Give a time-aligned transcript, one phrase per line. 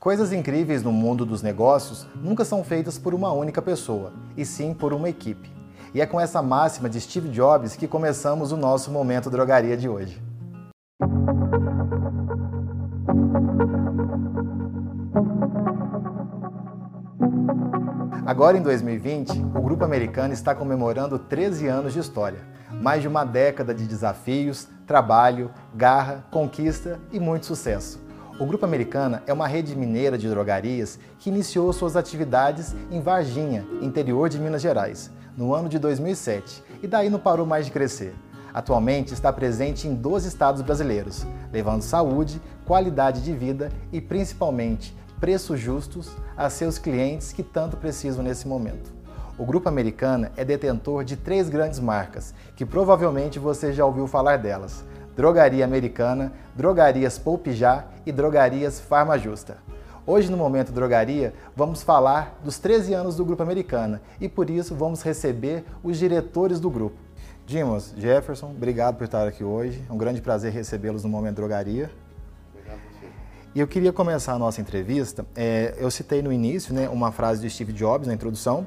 [0.00, 4.72] Coisas incríveis no mundo dos negócios nunca são feitas por uma única pessoa, e sim
[4.72, 5.50] por uma equipe.
[5.92, 9.88] E é com essa máxima de Steve Jobs que começamos o nosso Momento Drogaria de
[9.88, 10.22] hoje.
[18.24, 22.38] Agora em 2020, o grupo americano está comemorando 13 anos de história,
[22.70, 28.07] mais de uma década de desafios, trabalho, garra, conquista e muito sucesso.
[28.38, 33.66] O Grupo Americana é uma rede mineira de drogarias que iniciou suas atividades em Varginha,
[33.82, 38.14] interior de Minas Gerais, no ano de 2007, e daí não parou mais de crescer.
[38.54, 45.58] Atualmente está presente em 12 estados brasileiros, levando saúde, qualidade de vida e principalmente preços
[45.58, 48.98] justos a seus clientes que tanto precisam nesse momento.
[49.36, 54.36] O Grupo Americana é detentor de três grandes marcas, que provavelmente você já ouviu falar
[54.38, 54.84] delas:
[55.18, 59.58] Drogaria Americana, Drogarias Poupijá e Drogarias Farma Justa.
[60.06, 64.76] Hoje no Momento Drogaria vamos falar dos 13 anos do Grupo Americana e por isso
[64.76, 66.96] vamos receber os diretores do grupo.
[67.44, 69.82] Dimos, Jefferson, obrigado por estar aqui hoje.
[69.90, 71.90] É um grande prazer recebê-los no Momento Drogaria.
[73.56, 75.26] E eu queria começar a nossa entrevista.
[75.34, 78.64] É, eu citei no início né, uma frase de Steve Jobs na introdução,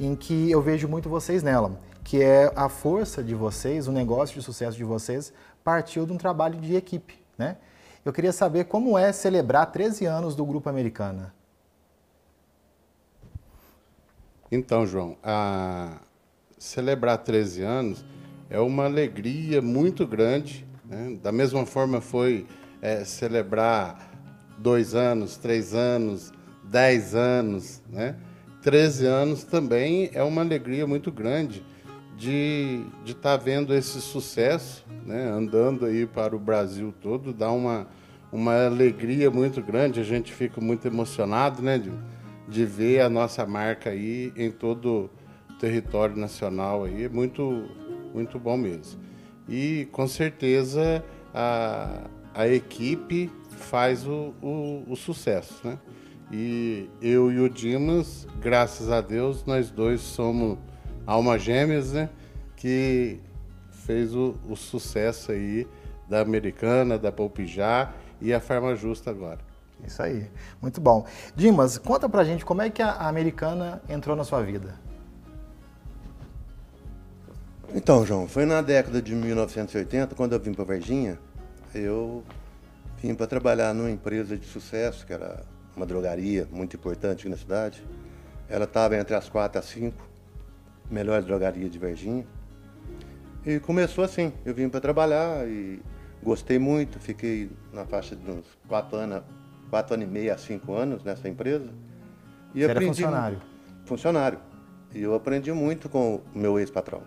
[0.00, 4.34] em que eu vejo muito vocês nela, que é a força de vocês, o negócio
[4.34, 5.32] de sucesso de vocês
[5.64, 7.18] partiu de um trabalho de equipe.
[7.36, 7.56] Né?
[8.04, 11.34] Eu queria saber como é celebrar 13 anos do Grupo Americana.
[14.50, 15.16] Então, João,
[16.58, 18.04] celebrar 13 anos
[18.50, 20.66] é uma alegria muito grande.
[20.84, 21.18] Né?
[21.22, 22.46] Da mesma forma foi
[22.82, 24.10] é, celebrar
[24.58, 28.16] dois anos, três anos, dez anos, né?
[28.62, 31.64] 13 anos também é uma alegria muito grande
[32.22, 35.28] de estar tá vendo esse sucesso, né?
[35.28, 37.88] andando aí para o Brasil todo, dá uma,
[38.30, 41.78] uma alegria muito grande, a gente fica muito emocionado né?
[41.78, 41.90] de,
[42.46, 45.10] de ver a nossa marca aí em todo
[45.50, 47.68] o território nacional, aí, é muito,
[48.14, 49.00] muito bom mesmo.
[49.48, 51.04] E com certeza
[51.34, 55.76] a, a equipe faz o, o, o sucesso, né?
[56.30, 60.56] E eu e o Dimas, graças a Deus, nós dois somos
[61.06, 62.08] alma gêmeas, né?
[62.56, 63.18] Que
[63.70, 65.66] fez o, o sucesso aí
[66.08, 69.38] da Americana, da Palpijá e a Farma Justa agora.
[69.84, 70.30] Isso aí,
[70.60, 71.04] muito bom.
[71.34, 74.74] Dimas, conta pra gente como é que a Americana entrou na sua vida.
[77.74, 81.18] Então, João, foi na década de 1980, quando eu vim para Varginha,
[81.74, 82.22] eu
[83.02, 85.42] Vim para trabalhar numa empresa de sucesso, que era
[85.76, 87.84] uma drogaria muito importante aqui na cidade.
[88.48, 90.08] Ela estava entre as quatro e as cinco
[90.90, 92.26] melhores drogarias de Varginha.
[93.44, 95.80] E começou assim, eu vim para trabalhar e
[96.22, 99.22] gostei muito, fiquei na faixa de uns quatro anos,
[99.68, 101.68] quatro anos e meio a cinco anos nessa empresa.
[102.54, 103.42] E Você aprendi, era funcionário?
[103.84, 104.38] Funcionário.
[104.94, 107.02] E eu aprendi muito com o meu ex-patrão.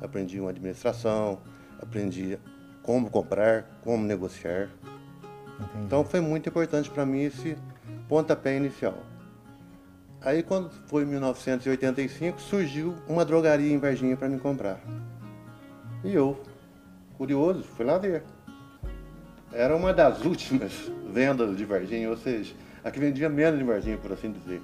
[0.00, 1.38] Aprendi uma administração,
[1.80, 2.38] aprendi
[2.82, 4.68] como comprar, como negociar.
[5.60, 5.84] Entendi.
[5.84, 7.56] Então foi muito importante para mim esse
[8.08, 8.98] pontapé inicial.
[10.24, 14.78] Aí quando foi em 1985, surgiu uma drogaria em Varginha para me comprar.
[16.04, 16.40] E eu,
[17.18, 18.22] curioso, fui lá ver.
[19.52, 20.72] Era uma das últimas
[21.12, 24.62] vendas de Varginha, ou seja, a que vendia menos de Varginha, por assim dizer.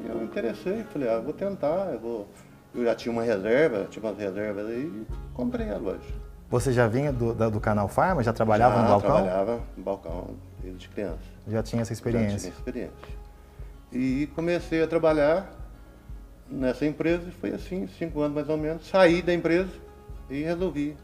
[0.00, 2.28] E eu me interessei, falei, ah, vou tentar, eu, vou...
[2.74, 6.00] eu já tinha uma reserva, tinha umas reservas aí, e comprei a loja.
[6.50, 8.22] Você já vinha do, do canal Farma?
[8.22, 9.10] Já trabalhava já, no balcão?
[9.10, 10.30] trabalhava no balcão
[10.62, 11.18] desde criança.
[11.46, 12.30] Já tinha essa experiência?
[12.30, 13.17] Já tinha experiência.
[13.92, 15.50] E comecei a trabalhar
[16.50, 18.86] nessa empresa, e foi assim, cinco anos mais ou menos.
[18.86, 19.70] Saí da empresa
[20.28, 20.96] e resolvi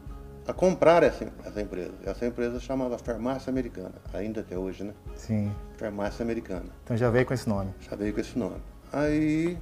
[0.47, 1.93] a comprar essa, essa empresa.
[2.05, 4.93] Essa empresa chamava Farmácia Americana, ainda até hoje, né?
[5.15, 5.51] Sim.
[5.77, 6.69] Farmácia Americana.
[6.83, 7.73] Então já veio com esse nome?
[7.89, 8.61] Já veio com esse nome.
[8.93, 9.57] Aí,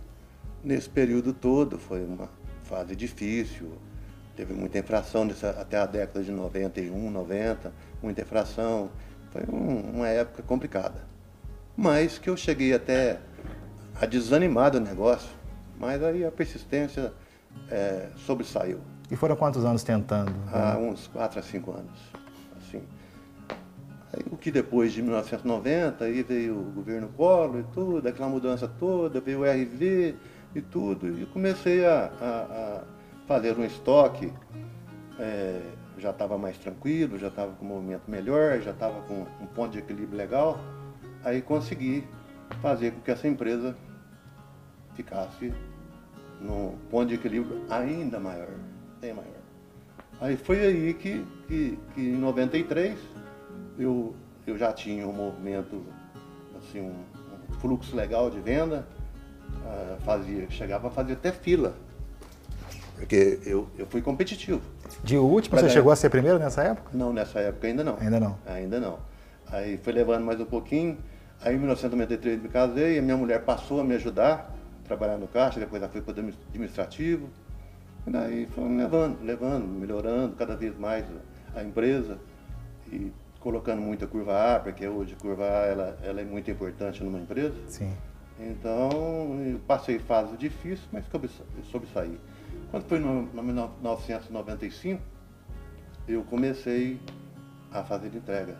[0.63, 2.29] nesse período todo, foi uma
[2.63, 3.71] fase difícil,
[4.35, 8.89] teve muita infração dessa, até a década de 91, 90, muita infração.
[9.31, 11.12] Foi um, uma época complicada.
[11.75, 13.19] Mas que eu cheguei até
[13.99, 15.29] a desanimar do negócio,
[15.79, 17.13] mas aí a persistência
[17.69, 18.79] é, sobressaiu.
[19.09, 20.33] E foram quantos anos tentando?
[20.51, 21.99] Há uns 4 a 5 anos.
[22.57, 22.81] Assim.
[24.13, 28.67] Aí, o que depois de 1990, aí veio o governo Collor e tudo, aquela mudança
[28.67, 30.15] toda, veio o RV
[30.55, 32.83] e tudo, e comecei a, a, a
[33.27, 34.31] fazer um estoque,
[35.19, 35.61] é,
[35.97, 39.71] já estava mais tranquilo, já estava com um movimento melhor, já estava com um ponto
[39.71, 40.59] de equilíbrio legal,
[41.23, 42.03] aí consegui
[42.61, 43.75] fazer com que essa empresa
[44.95, 45.53] ficasse
[46.39, 48.49] num ponto de equilíbrio ainda maior,
[48.99, 49.31] bem maior.
[50.21, 52.97] Aí foi aí que, que, que em 93
[53.79, 54.15] eu,
[54.45, 55.83] eu já tinha um movimento
[56.57, 56.93] assim, um,
[57.49, 58.85] um fluxo legal de venda,
[59.65, 61.73] uh, fazia, chegava a fazer até fila.
[62.95, 64.61] Porque eu, eu fui competitivo.
[65.03, 66.91] De último, você chegou a ser primeiro nessa época?
[66.93, 67.97] Não, nessa época ainda não.
[67.99, 68.37] Ainda não?
[68.45, 68.99] Ainda não.
[69.51, 70.97] Aí foi levando mais um pouquinho.
[71.43, 74.49] Aí em 1993 me casei, a minha mulher passou a me ajudar
[74.83, 77.29] a trabalhar no caixa, depois ela foi para o administrativo.
[78.07, 81.05] E daí fomos levando, levando, melhorando cada vez mais
[81.53, 82.17] a empresa
[82.91, 83.11] e
[83.41, 87.19] colocando muita curva A, porque hoje a curva A ela, ela é muito importante numa
[87.19, 87.55] empresa.
[87.67, 87.93] Sim.
[88.39, 91.29] Então, eu passei fases difíceis, mas soube,
[91.69, 92.19] soube sair.
[92.71, 95.01] Quando foi em 1995,
[96.07, 96.99] eu comecei
[97.71, 98.57] a fazer entrega.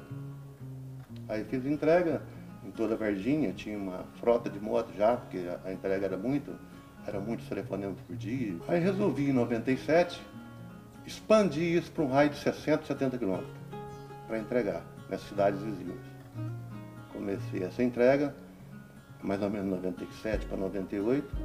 [1.30, 2.22] Aí fiz entrega
[2.66, 6.52] em toda a Varginha, tinha uma frota de moto já, porque a, entrega era muito,
[7.06, 8.56] era muitos telefonemas por dia.
[8.68, 10.22] Aí resolvi em 97
[11.06, 13.54] expandir isso para um raio de 60, 70 quilômetros
[14.28, 16.00] para entregar nas cidades vizinhas.
[17.12, 18.34] Comecei essa entrega,
[19.22, 21.36] mais ou menos 97 para 98,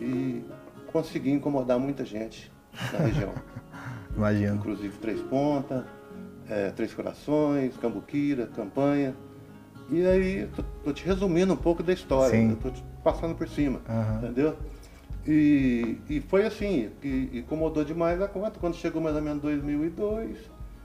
[0.00, 0.44] e
[0.90, 2.50] consegui incomodar muita gente
[2.92, 3.34] na região.
[4.16, 4.56] Imagino.
[4.56, 5.84] Inclusive Três Pontas,
[6.48, 9.14] é, Três Corações, Cambuquira, Campanha.
[9.90, 12.54] E aí, tô, tô, te resumindo um pouco da história, Sim.
[12.54, 14.18] tô te passando por cima, uhum.
[14.18, 14.56] entendeu?
[15.26, 18.58] E, e foi assim, que incomodou demais a conta.
[18.58, 20.38] Quando chegou mais ou menos 2002,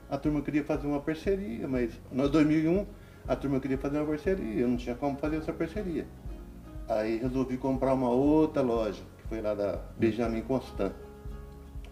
[0.10, 2.86] a turma queria fazer uma parceria, mas em 2001
[3.28, 6.06] a turma queria fazer uma parceria, eu não tinha como fazer essa parceria.
[6.88, 10.92] Aí resolvi comprar uma outra loja, que foi lá da Benjamin Constant.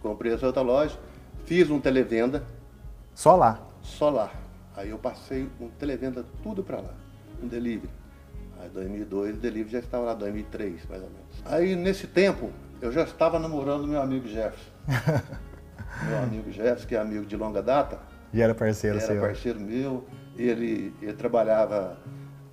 [0.00, 0.98] Comprei essa outra loja,
[1.44, 2.44] fiz um televenda.
[3.14, 3.60] Só lá?
[3.80, 4.32] Só lá.
[4.76, 6.94] Aí eu passei um televenda tudo para lá,
[7.42, 7.90] um delivery.
[8.60, 11.42] Aí 2002 o delivery já estava lá, 2003 mais ou menos.
[11.44, 12.50] Aí nesse tempo
[12.80, 14.70] eu já estava namorando meu amigo Jefferson.
[16.08, 17.98] meu amigo Jefferson, que é amigo de longa data.
[18.32, 19.16] E era parceiro era seu?
[19.16, 20.06] Era parceiro meu.
[20.36, 21.96] Ele, ele trabalhava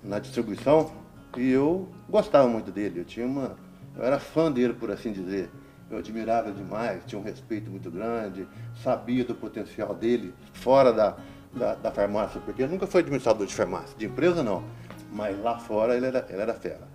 [0.02, 0.92] na distribuição
[1.36, 3.00] e eu gostava muito dele.
[3.00, 3.56] Eu tinha uma,
[3.96, 5.50] eu era fã dele, por assim dizer.
[5.90, 8.48] Eu admirava demais, tinha um respeito muito grande,
[8.82, 11.16] sabia do potencial dele fora da,
[11.54, 14.62] da, da farmácia, porque ele nunca foi administrador de farmácia, de empresa não,
[15.12, 16.88] mas lá fora ele era, ele era fera.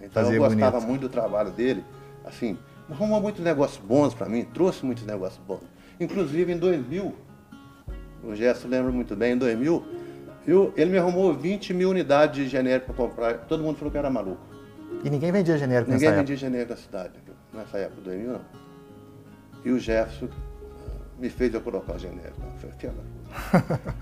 [0.00, 0.88] Então Fazia eu gostava bonito.
[0.88, 1.84] muito do trabalho dele,
[2.24, 2.58] assim,
[2.90, 5.62] arrumou muitos negócios bons para mim, trouxe muitos negócios bons.
[5.98, 7.14] Inclusive em 2000,
[8.24, 9.84] o Gesso lembra muito bem, em 2000,
[10.46, 13.34] eu, ele me arrumou 20 mil unidades de genérico para comprar.
[13.46, 14.40] Todo mundo falou que era maluco.
[15.02, 16.46] E ninguém vendia genérico Ninguém nessa vendia época?
[16.46, 17.12] genérico na cidade,
[17.52, 18.40] nessa época, 2000 não.
[19.64, 20.28] E o Jefferson
[21.18, 22.40] me fez eu colocar o genérico.
[22.62, 22.92] Eu falei,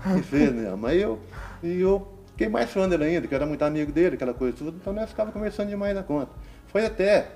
[0.05, 0.85] me fez mesmo.
[0.85, 1.19] Aí eu,
[1.63, 4.57] e eu fiquei mais fã dele ainda, que eu era muito amigo dele, aquela coisa
[4.57, 4.77] tudo.
[4.77, 6.31] Então nós ficava conversando demais na conta.
[6.67, 7.27] Foi até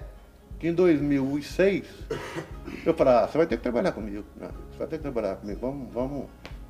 [0.59, 1.85] que em 2006
[2.85, 4.49] eu falei, ah, você vai ter que trabalhar comigo, né?
[4.71, 6.25] você vai ter que trabalhar comigo, vamos, vamos,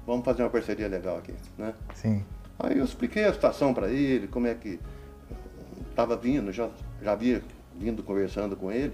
[0.05, 1.73] vamos fazer uma parceria legal aqui, né?
[1.95, 2.23] Sim.
[2.59, 4.79] Aí eu expliquei a situação para ele, como é que
[5.89, 6.69] estava vindo, já,
[7.01, 7.41] já havia
[7.75, 8.93] vindo conversando com ele.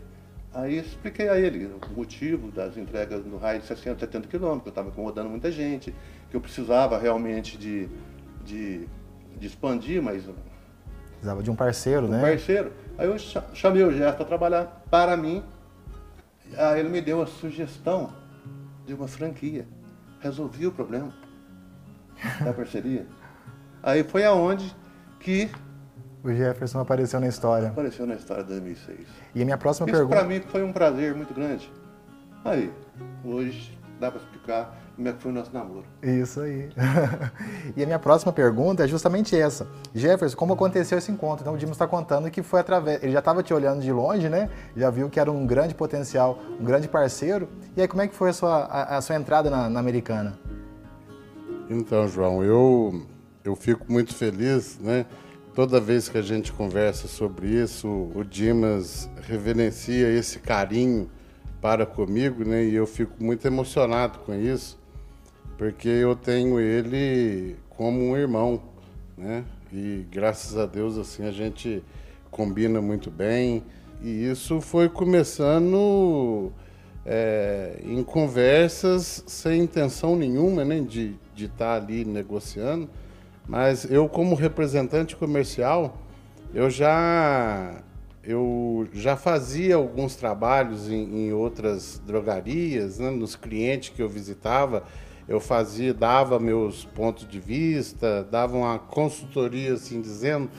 [0.56, 4.70] Aí expliquei a ele o motivo das entregas no raio de 60, 70 quilômetros, que
[4.70, 5.94] eu estava incomodando muita gente,
[6.32, 7.90] que eu precisava realmente de,
[8.46, 8.88] de,
[9.38, 10.24] de expandir, mas
[11.12, 12.22] Precisava de um parceiro, um né?
[12.22, 12.72] parceiro.
[12.98, 15.44] Aí eu cha- chamei o Gerson para trabalhar para mim.
[16.58, 18.14] Aí ele me deu a sugestão
[18.86, 19.68] de uma franquia.
[20.22, 21.12] Resolvi o problema
[22.44, 23.06] da parceria.
[23.84, 24.74] Aí foi aonde
[25.20, 25.50] que
[26.26, 27.68] O Jefferson apareceu na história.
[27.68, 28.98] apareceu na história de 2006.
[29.36, 30.16] E a minha próxima Isso pergunta.
[30.16, 31.72] para mim foi um prazer muito grande.
[32.44, 32.74] Aí,
[33.24, 35.86] hoje dá para explicar como é que foi o nosso namoro.
[36.02, 36.72] Isso aí.
[37.78, 39.68] e a minha próxima pergunta é justamente essa.
[39.94, 41.44] Jefferson, como aconteceu esse encontro?
[41.44, 43.04] Então o Dimos está contando que foi através.
[43.04, 44.50] Ele já estava te olhando de longe, né?
[44.76, 47.48] Já viu que era um grande potencial, um grande parceiro.
[47.78, 50.40] E aí, como é que foi a sua, a, a sua entrada na, na americana?
[51.70, 53.06] Então, João, eu,
[53.44, 55.06] eu fico muito feliz, né?
[55.56, 61.10] Toda vez que a gente conversa sobre isso, o Dimas reverencia esse carinho
[61.62, 62.66] para comigo, né?
[62.66, 64.78] E eu fico muito emocionado com isso,
[65.58, 68.62] porque eu tenho ele como um irmão,
[69.18, 69.46] né?
[69.72, 71.82] E graças a Deus, assim, a gente
[72.30, 73.64] combina muito bem.
[74.04, 76.52] E isso foi começando
[77.06, 82.90] é, em conversas sem intenção nenhuma né, de estar ali negociando,
[83.48, 85.98] mas eu como representante comercial,
[86.54, 87.84] eu já
[88.24, 94.84] eu já fazia alguns trabalhos em, em outras drogarias, né, nos clientes que eu visitava,
[95.28, 100.50] eu fazia, dava meus pontos de vista, dava uma consultoria assim dizendo,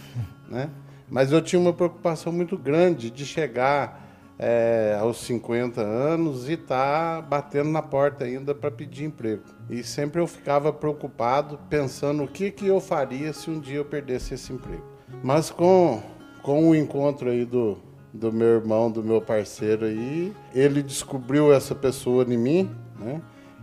[0.49, 0.71] né?
[1.09, 4.06] Mas eu tinha uma preocupação muito grande de chegar
[4.39, 9.43] é, aos 50 anos e estar tá batendo na porta ainda para pedir emprego.
[9.71, 13.85] E sempre eu ficava preocupado, pensando o que, que eu faria se um dia eu
[13.85, 14.85] perdesse esse emprego.
[15.23, 16.03] Mas com,
[16.43, 17.79] com o encontro aí do,
[18.13, 23.21] do meu irmão, do meu parceiro aí, ele descobriu essa pessoa em mim, né?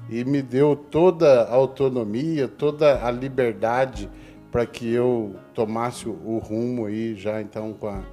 [0.10, 4.10] E me deu toda a autonomia, toda a liberdade
[4.52, 8.04] para que eu tomasse o rumo aí já então com a,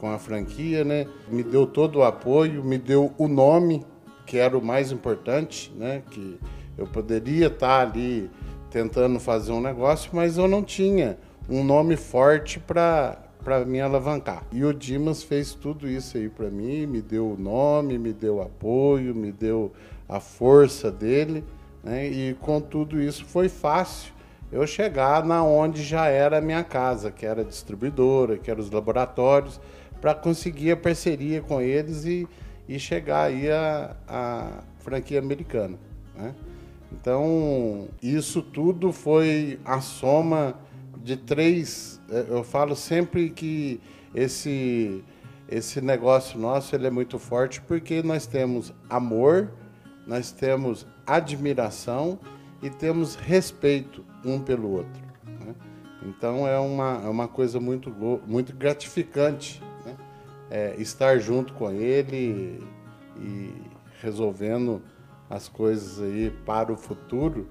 [0.00, 1.06] com a franquia, né?
[1.28, 3.84] Me deu todo o apoio, me deu o nome,
[4.26, 6.02] que era o mais importante, né?
[6.10, 6.38] Que
[6.78, 8.30] eu poderia estar ali
[8.70, 14.44] tentando fazer um negócio, mas eu não tinha um nome forte para para me alavancar.
[14.52, 18.42] E o Dimas fez tudo isso aí para mim, me deu o nome, me deu
[18.42, 19.72] apoio, me deu
[20.06, 21.42] a força dele,
[21.82, 22.06] né?
[22.06, 24.12] E com tudo isso foi fácil
[24.52, 28.60] eu chegar na onde já era a minha casa, que era a distribuidora, que eram
[28.60, 29.60] os laboratórios,
[30.00, 32.26] para conseguir a parceria com eles e,
[32.68, 35.78] e chegar aí a, a franquia americana,
[36.16, 36.34] né?
[36.92, 40.56] Então, isso tudo foi a soma
[41.02, 42.00] de três.
[42.10, 43.80] É, eu falo sempre que
[44.14, 45.04] esse,
[45.48, 49.52] esse negócio nosso ele é muito forte porque nós temos amor,
[50.06, 52.18] nós temos admiração
[52.62, 55.02] e temos respeito um pelo outro.
[55.24, 55.54] Né?
[56.02, 57.90] Então, é uma, é uma coisa muito,
[58.26, 59.62] muito gratificante?
[60.50, 62.60] É, estar junto com ele
[63.16, 63.52] e
[64.02, 64.82] resolvendo
[65.28, 67.46] as coisas aí para o futuro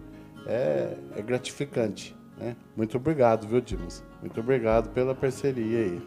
[0.46, 2.16] é, é gratificante.
[2.38, 2.56] Né?
[2.76, 4.04] Muito obrigado, viu, Dimas?
[4.22, 6.02] Muito obrigado pela parceria aí.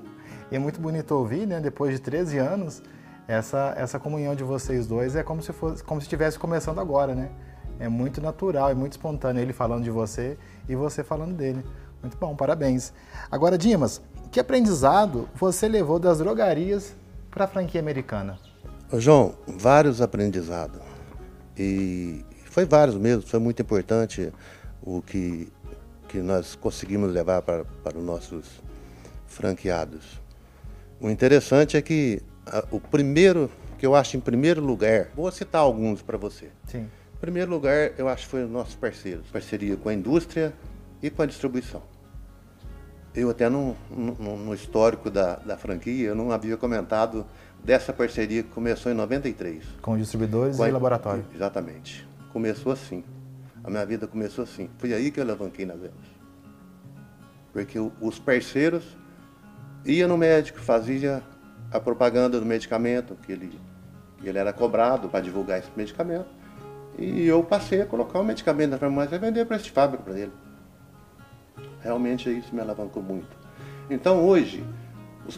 [0.51, 1.61] E é muito bonito ouvir, né?
[1.61, 2.83] Depois de 13 anos,
[3.27, 7.15] essa, essa comunhão de vocês dois é como se fosse como se estivesse começando agora,
[7.15, 7.31] né?
[7.79, 10.37] É muito natural, é muito espontâneo ele falando de você
[10.69, 11.65] e você falando dele.
[12.03, 12.93] Muito bom, parabéns.
[13.31, 16.97] Agora, Dimas, que aprendizado você levou das drogarias
[17.31, 18.39] para a franquia americana?
[18.95, 20.81] João, vários aprendizados.
[21.57, 24.33] E foi vários mesmo, foi muito importante
[24.83, 25.53] o que,
[26.09, 28.47] que nós conseguimos levar para, para os nossos
[29.27, 30.19] franqueados.
[30.99, 35.61] O interessante é que a, o primeiro, que eu acho em primeiro lugar, vou citar
[35.61, 36.49] alguns para você.
[36.67, 36.89] Sim.
[37.15, 40.55] Em primeiro lugar, eu acho que foi os nossos parceiros, parceria com a indústria
[41.03, 41.92] e com a distribuição.
[43.15, 47.27] Eu até no, no, no histórico da, da franquia, eu não havia comentado
[47.63, 49.63] dessa parceria que começou em 93.
[49.83, 50.69] Com distribuidores com a...
[50.69, 51.25] e laboratório.
[51.35, 52.09] Exatamente.
[52.33, 53.05] Começou assim.
[53.63, 54.69] A minha vida começou assim.
[54.79, 56.13] Foi aí que eu alavanquei nas vendas.
[57.53, 58.97] Porque os parceiros
[59.85, 61.23] iam no médico, fazia
[61.71, 63.61] a propaganda do medicamento, que ele,
[64.19, 66.27] que ele era cobrado para divulgar esse medicamento.
[66.99, 70.19] E eu passei a colocar o medicamento na farmácia e vender para esse fábrica para
[70.19, 70.33] ele.
[71.83, 73.37] Realmente isso me alavancou muito.
[73.91, 74.65] Então hoje,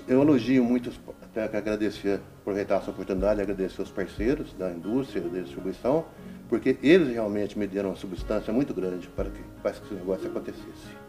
[0.07, 0.91] eu elogio muito
[1.35, 6.05] que agradecer, aproveitar essa oportunidade, agradecer os parceiros da indústria, da distribuição,
[6.49, 10.29] porque eles realmente me deram uma substância muito grande para que, para que esse negócio
[10.29, 11.05] acontecesse.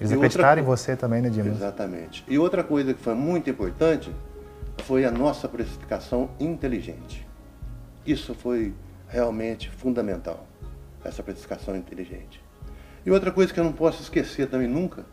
[0.00, 1.56] Eles acreditaram em você também, né, Dimas?
[1.56, 2.24] Exatamente.
[2.28, 4.12] E outra coisa que foi muito importante
[4.84, 7.26] foi a nossa precificação inteligente.
[8.04, 8.74] Isso foi
[9.08, 10.46] realmente fundamental,
[11.04, 12.42] essa precificação inteligente.
[13.08, 15.06] E outra coisa que eu não posso esquecer também nunca,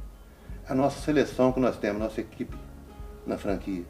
[0.67, 2.53] a nossa seleção que nós temos, nossa equipe
[3.25, 3.85] na franquia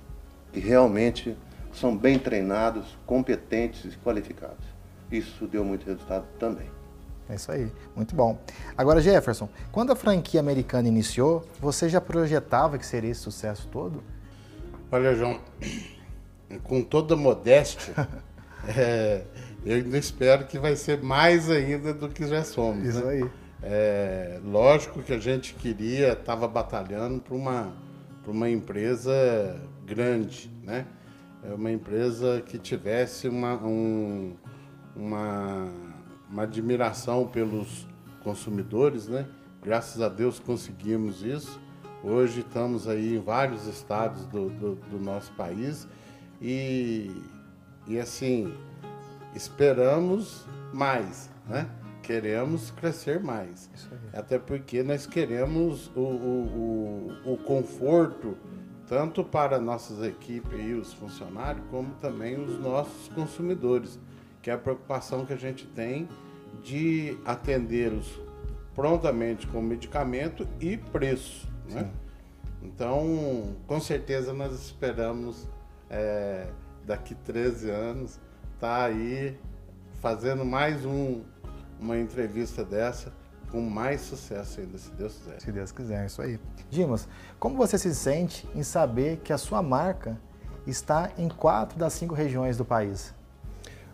[0.54, 1.36] que realmente
[1.74, 4.64] são bem treinados, competentes e qualificados.
[5.12, 6.70] Isso deu muito resultado também.
[7.28, 8.38] É isso aí, muito bom.
[8.78, 14.04] Agora, Jefferson, quando a franquia americana iniciou, você já projetava que seria esse sucesso todo?
[14.92, 15.40] Olha, João,
[16.64, 18.08] com toda modéstia,
[18.78, 19.24] é,
[19.66, 22.86] eu ainda espero que vai ser mais ainda do que já somos.
[22.86, 23.12] Isso né?
[23.12, 23.45] aí.
[23.68, 27.74] É, lógico que a gente queria, estava batalhando para uma,
[28.28, 30.86] uma empresa grande, né?
[31.44, 34.36] É uma empresa que tivesse uma, um,
[34.96, 35.68] uma,
[36.30, 37.88] uma admiração pelos
[38.24, 39.26] consumidores, né?
[39.64, 41.60] Graças a Deus conseguimos isso.
[42.04, 45.88] Hoje estamos aí em vários estados do, do, do nosso país
[46.40, 47.10] e,
[47.88, 48.54] e assim
[49.34, 51.68] esperamos mais, né?
[52.06, 53.70] Queremos crescer mais.
[54.14, 58.38] Até porque nós queremos o, o, o, o conforto
[58.88, 64.00] tanto para nossas equipes e os funcionários, como também os nossos consumidores,
[64.42, 66.08] que é a preocupação que a gente tem
[66.62, 68.20] de atendê-los
[68.76, 71.48] prontamente com medicamento e preço.
[71.68, 71.90] Né?
[72.62, 75.48] Então, com certeza nós esperamos
[75.90, 76.48] é,
[76.86, 78.20] daqui 13 anos
[78.54, 79.36] estar tá aí
[80.02, 81.24] fazendo mais um,
[81.80, 83.12] uma entrevista dessa
[83.52, 85.42] com mais sucesso ainda, se Deus quiser.
[85.42, 86.40] Se Deus quiser, é isso aí.
[86.70, 87.08] Dimas,
[87.40, 90.20] como você se sente em saber que a sua marca
[90.66, 93.14] está em quatro das cinco regiões do país?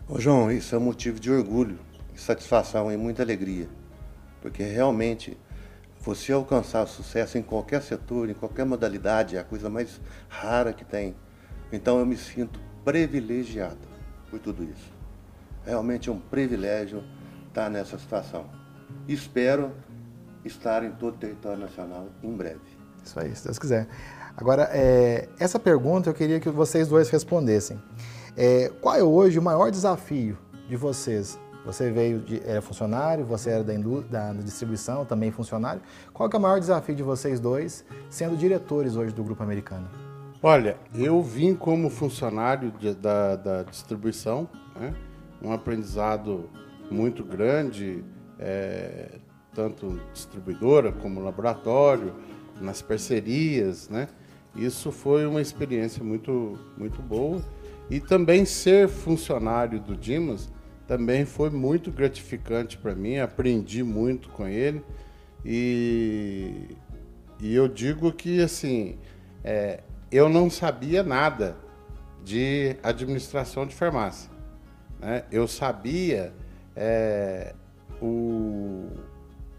[0.08, 1.78] Ô João, isso é um motivo de orgulho,
[2.16, 3.68] satisfação e muita alegria,
[4.40, 5.38] porque realmente
[6.02, 10.84] Você alcançar sucesso em qualquer setor, em qualquer modalidade, é a coisa mais rara que
[10.84, 11.14] tem.
[11.70, 13.78] Então eu me sinto privilegiado
[14.28, 14.92] por tudo isso.
[15.64, 17.04] Realmente é um privilégio
[17.52, 18.46] estar nessa situação.
[19.06, 19.70] Espero
[20.44, 22.60] estar em todo o território nacional em breve.
[23.04, 23.86] Isso aí, se Deus quiser.
[24.36, 27.80] Agora, é, essa pergunta eu queria que vocês dois respondessem.
[28.36, 33.50] É, qual é hoje o maior desafio de vocês você veio de era funcionário, você
[33.50, 33.72] era da,
[34.10, 35.80] da, distribuição, também funcionário.
[36.12, 39.88] Qual é o maior desafio de vocês dois, sendo diretores hoje do Grupo Americano?
[40.42, 44.92] Olha, eu vim como funcionário de, da, da, distribuição, né?
[45.40, 46.50] um aprendizado
[46.90, 48.04] muito grande,
[48.38, 49.18] é,
[49.54, 52.14] tanto distribuidora como laboratório,
[52.60, 54.08] nas parcerias, né?
[54.54, 57.42] Isso foi uma experiência muito, muito boa.
[57.90, 60.50] E também ser funcionário do Dimas
[60.86, 64.82] também foi muito gratificante para mim, aprendi muito com ele
[65.44, 66.68] e,
[67.40, 68.98] e eu digo que assim
[69.42, 71.56] é, eu não sabia nada
[72.24, 74.30] de administração de farmácia.
[75.00, 75.24] Né?
[75.32, 76.32] Eu sabia
[76.76, 77.54] é,
[78.00, 78.88] o,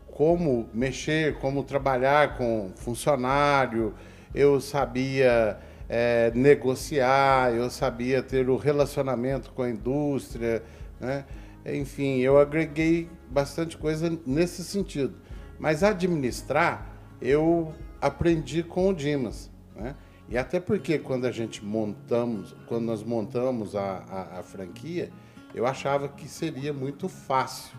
[0.07, 3.93] como mexer, como trabalhar com funcionário,
[4.33, 10.63] eu sabia é, negociar, eu sabia ter o relacionamento com a indústria,
[10.99, 11.25] né?
[11.65, 15.15] Enfim, eu agreguei bastante coisa nesse sentido.
[15.57, 19.49] Mas administrar, eu aprendi com o Dimas.
[19.75, 19.95] Né?
[20.27, 25.09] E até porque quando a gente montamos, quando nós montamos a, a, a franquia,
[25.53, 27.77] eu achava que seria muito fácil.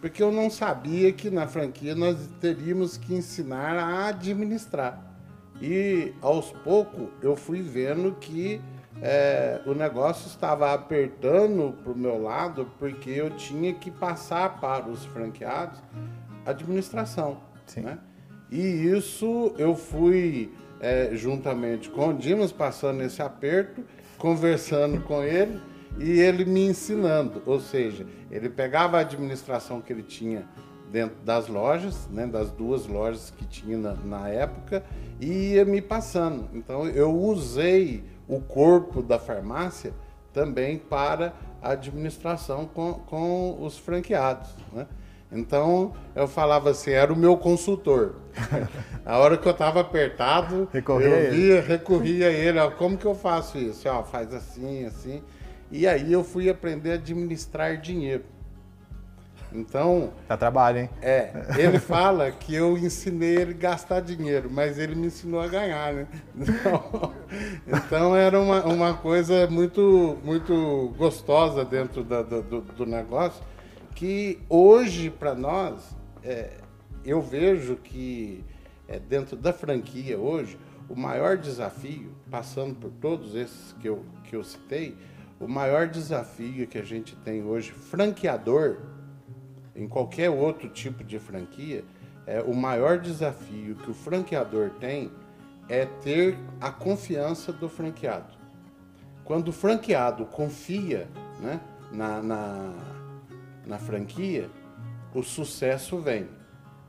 [0.00, 5.00] Porque eu não sabia que na franquia nós teríamos que ensinar a administrar.
[5.60, 8.60] E aos poucos eu fui vendo que
[9.00, 14.88] é, o negócio estava apertando para o meu lado porque eu tinha que passar para
[14.88, 15.78] os franqueados
[16.44, 17.40] administração.
[17.76, 17.98] Né?
[18.50, 23.84] E isso eu fui é, juntamente com o Dimas passando esse aperto,
[24.18, 25.60] conversando com ele
[25.98, 27.42] e ele me ensinando.
[27.46, 30.46] Ou seja, ele pegava a administração que ele tinha
[30.90, 34.84] dentro das lojas, né, das duas lojas que tinha na, na época,
[35.18, 36.48] e ia me passando.
[36.52, 39.92] Então eu usei o corpo da farmácia
[40.32, 44.50] também para a administração com, com os franqueados.
[44.72, 44.86] Né?
[45.30, 48.16] Então eu falava assim, era o meu consultor.
[49.04, 53.06] a hora que eu estava apertado, recorria eu via, recorria a ele, ó, como que
[53.06, 53.88] eu faço isso?
[53.88, 55.22] Ó, faz assim, assim.
[55.72, 58.24] E aí eu fui aprender a administrar dinheiro.
[59.54, 60.12] Então.
[60.28, 60.90] Dá trabalho, hein?
[61.00, 61.32] É.
[61.56, 65.94] Ele fala que eu ensinei ele a gastar dinheiro, mas ele me ensinou a ganhar,
[65.94, 66.06] né?
[66.36, 67.12] Então,
[67.66, 73.42] então era uma, uma coisa muito, muito gostosa dentro da, do, do negócio,
[73.94, 76.50] que hoje, para nós, é,
[77.04, 78.44] eu vejo que
[78.88, 80.58] é, dentro da franquia hoje,
[80.88, 84.96] o maior desafio, passando por todos esses que eu, que eu citei,
[85.42, 88.76] o maior desafio que a gente tem hoje, franqueador,
[89.74, 91.84] em qualquer outro tipo de franquia,
[92.24, 95.10] é, o maior desafio que o franqueador tem
[95.68, 98.38] é ter a confiança do franqueado.
[99.24, 101.08] Quando o franqueado confia
[101.40, 102.72] né, na, na,
[103.66, 104.48] na franquia,
[105.12, 106.28] o sucesso vem.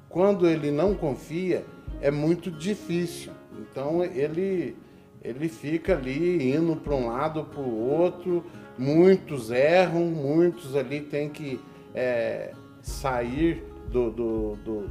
[0.07, 1.65] Quando ele não confia,
[2.01, 3.31] é muito difícil.
[3.57, 4.77] Então ele,
[5.23, 8.43] ele fica ali indo para um lado, para o outro.
[8.77, 11.59] Muitos erram, muitos ali têm que
[11.95, 14.89] é, sair do, do, do,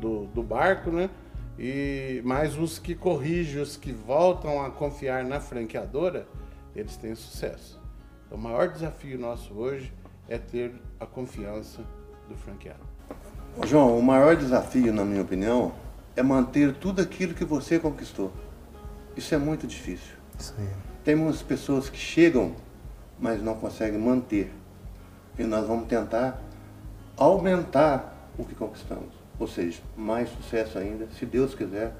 [0.00, 1.08] do, do barco, né?
[1.58, 6.26] E, mas os que corrigem, os que voltam a confiar na franqueadora,
[6.74, 7.78] eles têm sucesso.
[8.26, 9.92] Então, o maior desafio nosso hoje
[10.28, 11.82] é ter a confiança
[12.28, 12.80] do franqueado.
[13.66, 15.72] João, o maior desafio, na minha opinião,
[16.16, 18.32] é manter tudo aquilo que você conquistou.
[19.20, 20.14] Isso é muito difícil.
[20.58, 20.66] Aí.
[21.04, 22.54] Temos pessoas que chegam,
[23.18, 24.50] mas não conseguem manter.
[25.38, 26.40] E nós vamos tentar
[27.18, 29.12] aumentar o que conquistamos.
[29.38, 31.92] Ou seja, mais sucesso ainda, se Deus quiser,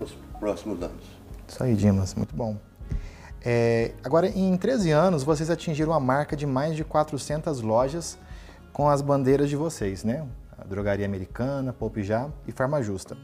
[0.00, 1.04] nos próximos anos.
[1.46, 2.56] Isso aí, Dimas, muito bom.
[3.44, 8.18] É, agora, em 13 anos, vocês atingiram a marca de mais de 400 lojas
[8.72, 10.26] com as bandeiras de vocês, né?
[10.58, 13.16] A Drogaria Americana, Já e Farma Justa.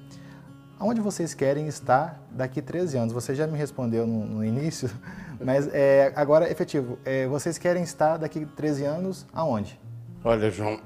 [0.83, 3.12] Aonde vocês querem estar daqui 13 anos?
[3.12, 4.90] Você já me respondeu no, no início,
[5.40, 9.79] mas é, agora, efetivo, é, vocês querem estar daqui 13 anos aonde?
[10.25, 10.81] Olha, João,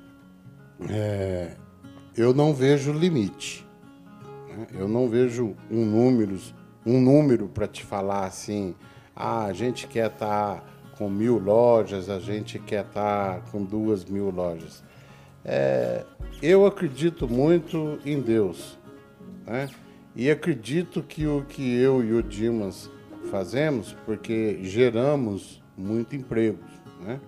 [0.88, 1.50] é,
[2.16, 3.68] eu não vejo limite.
[4.48, 4.66] Né?
[4.72, 6.38] Eu não vejo um número,
[6.86, 8.74] um número para te falar assim.
[9.14, 10.64] Ah, a gente quer estar
[10.96, 14.82] com mil lojas, a gente quer estar com duas mil lojas.
[15.44, 16.06] É,
[16.40, 18.79] eu acredito muito em Deus.
[19.46, 19.68] Né?
[20.14, 22.90] E acredito que o que eu e o Dimas
[23.30, 26.58] fazemos, porque geramos muito emprego.
[27.00, 27.20] Né?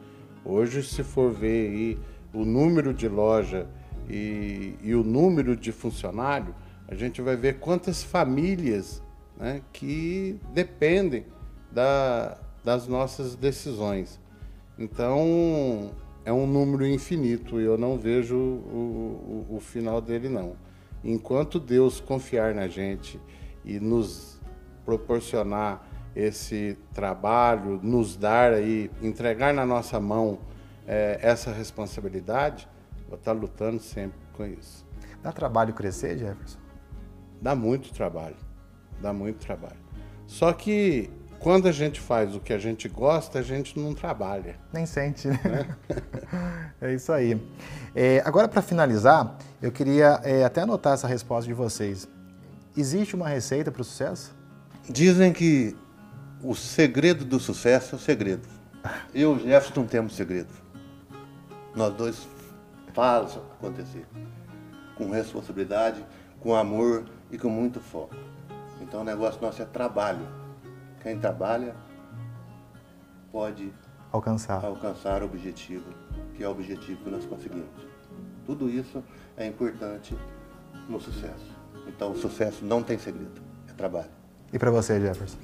[0.44, 1.98] Hoje, se for ver aí
[2.32, 3.68] o número de loja
[4.08, 6.54] e, e o número de funcionário,
[6.88, 9.02] a gente vai ver quantas famílias
[9.38, 11.24] né, que dependem
[11.70, 14.20] da, das nossas decisões.
[14.78, 15.90] Então,
[16.24, 20.54] é um número infinito e eu não vejo o, o, o final dele, não.
[21.04, 23.20] Enquanto Deus confiar na gente
[23.64, 24.40] e nos
[24.84, 30.38] proporcionar esse trabalho, nos dar aí, entregar na nossa mão
[30.86, 32.68] é, essa responsabilidade,
[33.08, 34.86] vou estar lutando sempre com isso.
[35.22, 36.58] Dá trabalho crescer, Jefferson?
[37.40, 38.36] Dá muito trabalho,
[39.00, 39.80] dá muito trabalho.
[40.26, 41.10] Só que
[41.42, 44.54] quando a gente faz o que a gente gosta, a gente não trabalha.
[44.72, 45.76] Nem sente, né?
[46.80, 47.40] É, é isso aí.
[47.94, 52.08] É, agora, para finalizar, eu queria é, até anotar essa resposta de vocês.
[52.76, 54.32] Existe uma receita para o sucesso?
[54.88, 55.76] Dizem que
[56.42, 58.48] o segredo do sucesso é o segredo.
[59.12, 60.52] Eu e o Jefferson não temos segredo.
[61.74, 62.28] Nós dois
[62.94, 64.06] fazemos acontecer.
[64.96, 66.04] Com responsabilidade,
[66.40, 68.14] com amor e com muito foco.
[68.80, 70.41] Então o negócio nosso é trabalho
[71.02, 71.74] quem trabalha
[73.30, 73.72] pode
[74.12, 74.64] alcançar.
[74.64, 75.90] alcançar o objetivo,
[76.34, 77.68] que é o objetivo que nós conseguimos.
[78.46, 79.02] Tudo isso
[79.36, 80.16] é importante
[80.88, 81.50] no sucesso.
[81.88, 84.10] Então, o sucesso não tem segredo, é trabalho.
[84.52, 85.38] E para você, Jefferson?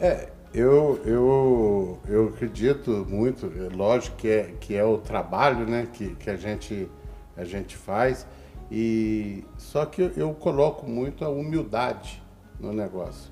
[0.00, 5.88] É, eu, eu, eu acredito muito, é lógico que é, que é o trabalho né,
[5.92, 6.88] que, que a, gente,
[7.36, 8.26] a gente faz,
[8.70, 12.22] e só que eu, eu coloco muito a humildade
[12.58, 13.30] no negócio.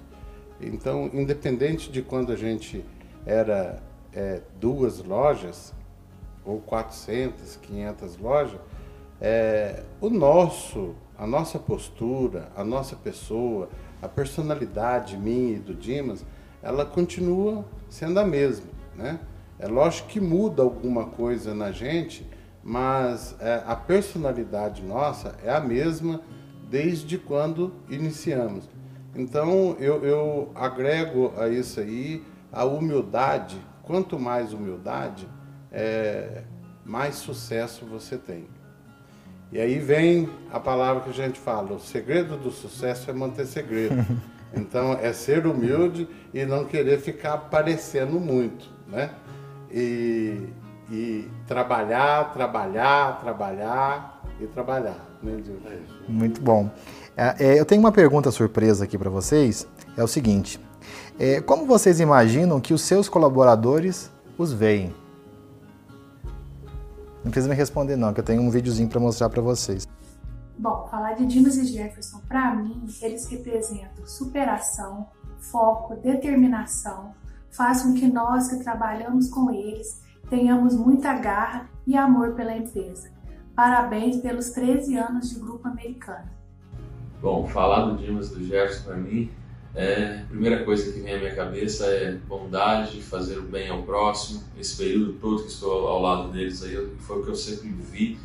[0.60, 2.84] Então, independente de quando a gente
[3.26, 3.82] era
[4.12, 5.74] é, duas lojas,
[6.44, 8.60] ou 400, 500 lojas,
[9.20, 13.68] é, o nosso, a nossa postura, a nossa pessoa,
[14.02, 16.24] a personalidade minha e do Dimas,
[16.62, 19.20] ela continua sendo a mesma, né?
[19.58, 22.26] É lógico que muda alguma coisa na gente,
[22.62, 26.20] mas é, a personalidade nossa é a mesma
[26.68, 28.68] desde quando iniciamos.
[29.14, 33.58] Então eu, eu agrego a isso aí a humildade.
[33.82, 35.28] Quanto mais humildade,
[35.70, 36.42] é,
[36.84, 38.48] mais sucesso você tem.
[39.52, 43.46] E aí vem a palavra que a gente fala: o segredo do sucesso é manter
[43.46, 43.94] segredo.
[44.56, 49.10] Então é ser humilde e não querer ficar aparecendo muito, né?
[49.68, 50.48] E,
[50.88, 54.96] e trabalhar, trabalhar, trabalhar e trabalhar.
[55.22, 55.42] Né,
[56.08, 56.70] Muito bom.
[57.16, 59.66] É, é, eu tenho uma pergunta surpresa aqui para vocês.
[59.96, 60.60] É o seguinte:
[61.18, 64.94] é, como vocês imaginam que os seus colaboradores os veem?
[67.24, 69.86] Não precisa me responder não, que eu tenho um videozinho para mostrar para vocês.
[70.58, 75.08] Bom, falar de Dimas e Jefferson, para mim, eles representam superação,
[75.40, 77.12] foco, determinação,
[77.50, 83.10] faz com que nós que trabalhamos com eles tenhamos muita garra e amor pela empresa.
[83.54, 86.28] Parabéns pelos 13 anos de Grupo Americano.
[87.24, 89.30] Bom, falar do Dimas do Jefferson para mim,
[89.74, 93.82] é, a primeira coisa que vem à minha cabeça é bondade, fazer o bem ao
[93.82, 94.44] próximo.
[94.60, 98.18] Esse período todo que estou ao lado deles aí foi o que eu sempre vi,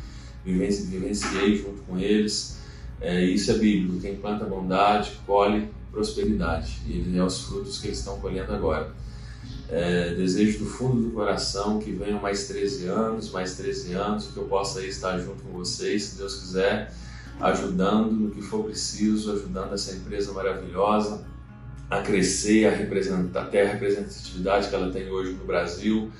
[0.44, 2.60] vivenciei junto com eles.
[3.00, 4.02] É, isso é bíblico.
[4.02, 6.82] Quem planta bondade colhe prosperidade.
[6.86, 8.92] E é os frutos que eles estão colhendo agora.
[9.70, 14.36] É, desejo do fundo do coração que venham mais 13 anos, mais 13 anos, que
[14.36, 16.92] eu possa estar junto com vocês, se Deus quiser
[17.40, 21.24] ajudando no que for preciso, ajudando essa empresa maravilhosa
[21.90, 26.10] a crescer, a representar, até a representatividade que ela tem hoje no Brasil.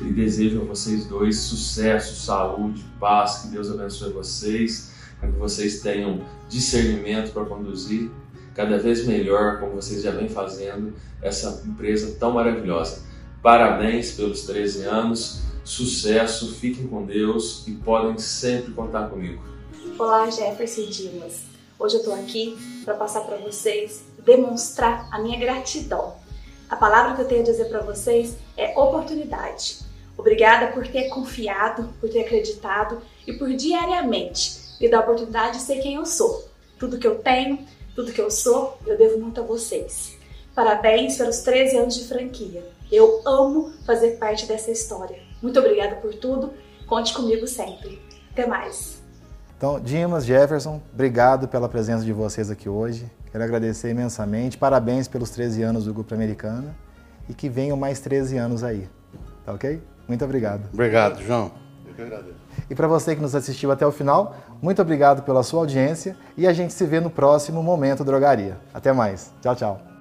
[0.00, 5.80] E desejo a vocês dois sucesso, saúde, paz, que Deus abençoe vocês, para que vocês
[5.80, 8.10] tenham discernimento para conduzir
[8.54, 13.00] cada vez melhor, como vocês já vêm fazendo, essa empresa tão maravilhosa.
[13.42, 19.42] Parabéns pelos 13 anos, sucesso, fiquem com Deus e podem sempre contar comigo.
[19.98, 21.44] Olá, Jefferson Dimas.
[21.78, 22.54] Hoje eu estou aqui
[22.84, 26.14] para passar para vocês, demonstrar a minha gratidão.
[26.68, 29.78] A palavra que eu tenho a dizer para vocês é oportunidade.
[30.14, 35.64] Obrigada por ter confiado, por ter acreditado e por diariamente me dar a oportunidade de
[35.64, 36.46] ser quem eu sou.
[36.78, 40.18] Tudo que eu tenho, tudo que eu sou, eu devo muito a vocês.
[40.54, 42.70] Parabéns pelos 13 anos de franquia.
[42.92, 45.18] Eu amo fazer parte dessa história.
[45.40, 46.52] Muito obrigada por tudo.
[46.86, 47.98] Conte comigo sempre.
[48.30, 48.95] Até mais.
[49.56, 53.10] Então, Dimas, Jefferson, obrigado pela presença de vocês aqui hoje.
[53.32, 54.58] Quero agradecer imensamente.
[54.58, 56.74] Parabéns pelos 13 anos do Grupo Americana
[57.28, 58.86] e que venham mais 13 anos aí.
[59.44, 59.82] Tá ok?
[60.06, 60.68] Muito obrigado.
[60.72, 61.50] Obrigado, João.
[61.94, 62.36] que agradeço.
[62.68, 66.46] E para você que nos assistiu até o final, muito obrigado pela sua audiência e
[66.46, 68.58] a gente se vê no próximo Momento Drogaria.
[68.74, 69.32] Até mais.
[69.40, 69.95] Tchau, tchau.